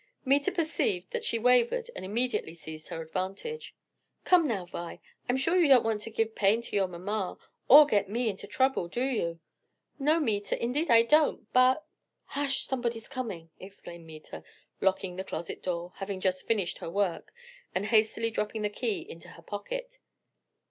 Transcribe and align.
Meta 0.25 0.51
perceived 0.51 1.11
that 1.11 1.23
she 1.23 1.37
wavered 1.37 1.91
and 1.95 2.03
immediately 2.03 2.55
seized 2.55 2.87
her 2.87 3.03
advantage. 3.03 3.75
"Come 4.23 4.47
now, 4.47 4.65
Vi, 4.65 4.99
I'm 5.29 5.37
sure 5.37 5.55
you 5.55 5.67
don't 5.67 5.83
want 5.85 6.01
to 6.01 6.09
give 6.09 6.33
pain 6.33 6.59
to 6.63 6.75
your 6.75 6.87
mamma, 6.87 7.37
or 7.67 7.85
to 7.85 7.91
get 7.91 8.09
me 8.09 8.27
into 8.27 8.47
trouble. 8.47 8.87
Do 8.87 9.03
you?" 9.03 9.39
"No, 9.99 10.19
Meta, 10.19 10.59
indeed 10.59 10.89
I 10.89 11.03
don't, 11.03 11.53
but" 11.53 11.85
"Hush! 12.35 12.61
somebody's 12.63 13.07
coming," 13.07 13.51
exclaimed 13.59 14.07
Meta, 14.07 14.43
locking 14.81 15.17
the 15.17 15.23
closet 15.23 15.61
door, 15.61 15.93
having 15.97 16.19
just 16.19 16.47
finished 16.47 16.79
her 16.79 16.89
work, 16.89 17.31
and 17.75 17.85
hastily 17.85 18.31
dropping 18.31 18.63
the 18.63 18.69
key 18.71 19.05
into 19.07 19.27
her 19.27 19.43
pocket. 19.43 19.99